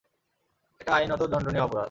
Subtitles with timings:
[0.81, 1.79] এটা আইনত দণ্ডনীয় অপরাধ।